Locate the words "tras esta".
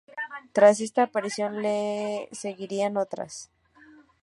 0.55-1.03